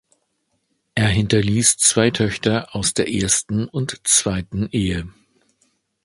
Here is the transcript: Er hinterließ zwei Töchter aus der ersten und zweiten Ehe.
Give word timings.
Er 0.95 1.09
hinterließ 1.09 1.77
zwei 1.77 2.09
Töchter 2.09 2.75
aus 2.75 2.95
der 2.95 3.13
ersten 3.13 3.67
und 3.67 4.01
zweiten 4.07 4.67
Ehe. 4.71 5.07